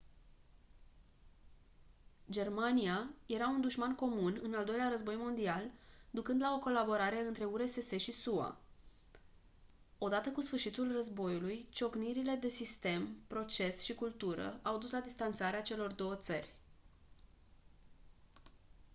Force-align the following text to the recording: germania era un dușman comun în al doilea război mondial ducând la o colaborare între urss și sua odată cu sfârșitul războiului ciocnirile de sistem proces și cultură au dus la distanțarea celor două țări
germania 2.29 3.09
era 3.25 3.47
un 3.47 3.61
dușman 3.61 3.95
comun 3.95 4.39
în 4.43 4.53
al 4.53 4.65
doilea 4.65 4.87
război 4.89 5.15
mondial 5.15 5.69
ducând 6.11 6.41
la 6.41 6.53
o 6.53 6.57
colaborare 6.59 7.21
între 7.27 7.45
urss 7.45 7.97
și 7.97 8.11
sua 8.11 8.57
odată 9.97 10.31
cu 10.31 10.41
sfârșitul 10.41 10.91
războiului 10.91 11.67
ciocnirile 11.69 12.35
de 12.35 12.47
sistem 12.47 13.15
proces 13.27 13.81
și 13.83 13.95
cultură 13.95 14.59
au 14.63 14.77
dus 14.77 14.91
la 14.91 14.99
distanțarea 14.99 15.61
celor 15.61 15.91
două 15.91 16.15
țări 16.15 16.53